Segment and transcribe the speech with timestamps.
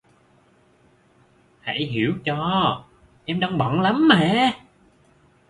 [1.61, 2.83] Hãy hiểu cho
[3.25, 4.51] em đang bận lắm mà